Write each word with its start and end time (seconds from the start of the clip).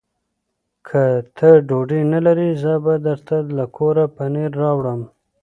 که 0.87 1.01
ته 1.37 1.49
ډوډۍ 1.67 2.01
نه 2.13 2.19
لرې، 2.25 2.49
زه 2.61 2.73
به 2.83 2.93
درته 3.05 3.35
له 3.57 3.65
کوره 3.75 4.05
پنېر 4.15 4.51
راوړم. 4.61 5.01